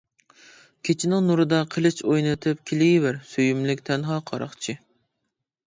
كېچىنىڭ 0.87 1.27
نۇرىدا 1.31 1.59
قىلىچ 1.75 2.01
ئوينىتىپ، 2.07 2.65
كېلىۋەر 2.71 3.21
سۆيۈملۈك 3.35 3.87
تەنھا 3.93 4.21
قاراقچى. 4.33 4.79